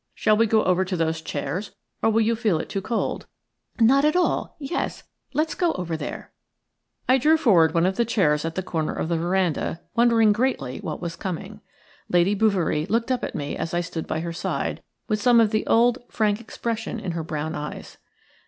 [0.15, 3.27] "Shall we go over to those chairs, or will you feel it too cold?"
[3.79, 4.55] "Not at all.
[4.57, 6.31] Yes, let us go over there."
[7.07, 10.79] I drew forward one of the chairs at the corner of the veranda, wondering greatly
[10.79, 11.61] what was coming.
[12.09, 15.51] Lady Bouverie looked up at me as I stood by her side, with some of
[15.51, 17.99] the old, frank expression in her brown eyes.